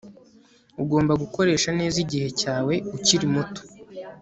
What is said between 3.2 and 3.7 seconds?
muto